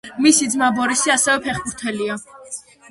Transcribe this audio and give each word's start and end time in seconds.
მისი 0.27 0.47
ძმა, 0.53 0.69
ბორისი, 0.79 1.13
ასევე 1.17 1.45
ფეხბურთელია. 1.47 2.21